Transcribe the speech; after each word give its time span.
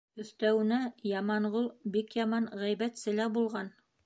Өҫтәүенә, 0.21 0.79
Яманғол 1.09 1.69
бик 1.99 2.19
яман 2.23 2.51
ғәйбәтсе 2.65 3.19
лә 3.21 3.31
булған. 3.39 3.75